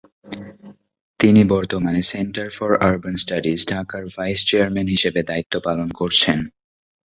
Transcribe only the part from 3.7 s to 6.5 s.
ঢাকার vice chairman হিসাবে দায়িত্ব পালন করছেন।